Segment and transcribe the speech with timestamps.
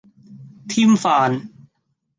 [0.67, 1.47] 添飯